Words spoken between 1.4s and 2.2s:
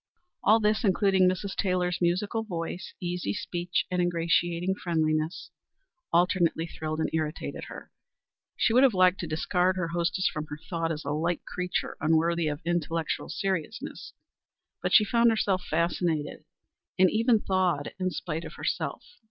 Taylor's